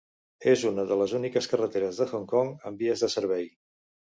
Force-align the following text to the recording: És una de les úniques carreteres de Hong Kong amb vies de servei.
És 0.53 0.63
una 0.69 0.85
de 0.91 0.97
les 1.01 1.13
úniques 1.19 1.49
carreteres 1.53 2.01
de 2.03 2.09
Hong 2.15 2.27
Kong 2.35 2.53
amb 2.71 2.85
vies 2.87 3.05
de 3.07 3.15
servei. 3.19 3.47